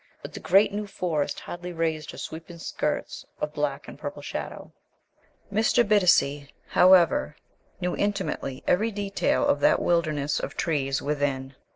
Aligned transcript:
But 0.23 0.33
the 0.33 0.39
great 0.39 0.73
New 0.73 0.87
Forest 0.87 1.41
hardly 1.41 1.71
raised 1.71 2.09
her 2.09 2.17
sweeping 2.17 2.57
skirts 2.57 3.23
of 3.39 3.53
black 3.53 3.87
and 3.87 3.99
purple 3.99 4.23
shadow. 4.23 4.71
Mr. 5.53 5.87
Bittacy, 5.87 6.47
however, 6.69 7.35
knew 7.81 7.95
intimately 7.95 8.63
every 8.65 8.89
detail 8.89 9.45
of 9.45 9.59
that 9.59 9.79
wilderness 9.79 10.39
of 10.39 10.57
trees 10.57 11.03
within. 11.03 11.53